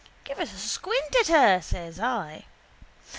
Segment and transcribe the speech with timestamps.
[0.23, 2.45] —Give us a squint at her, says I.